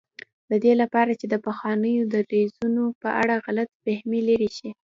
[0.49, 4.69] د دې لپاره چې د پخوانیو دریځونو په اړه غلط فهمي لرې شي.